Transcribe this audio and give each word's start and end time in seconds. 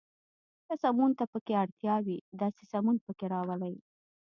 که 0.67 0.73
سمون 0.83 1.11
ته 1.19 1.25
پکې 1.31 1.53
اړتیا 1.63 1.95
وي، 2.05 2.17
داسې 2.41 2.63
سمون 2.71 2.95
پکې 3.05 3.25
راولئ. 3.33 3.75